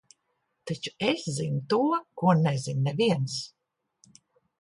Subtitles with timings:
[0.69, 1.79] Taču es zinu to,
[2.21, 3.37] ko nezina neviens.